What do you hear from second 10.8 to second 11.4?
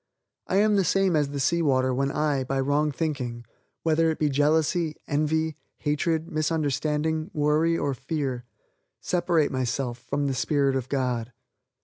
God.